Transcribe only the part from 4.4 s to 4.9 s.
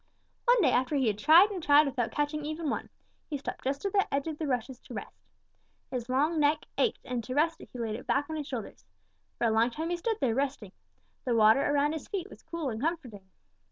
rushes